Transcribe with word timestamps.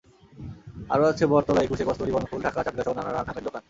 আরও 0.89 1.05
আছে 1.05 1.23
বটতলা, 1.25 1.61
একুশে, 1.63 1.83
কস্তুরী, 1.85 2.11
বনফুল, 2.11 2.39
ঢাকা, 2.41 2.59
চাটগাঁসহ 2.63 2.93
নানা 2.97 3.11
নামের 3.17 3.43
দোকান। 3.43 3.59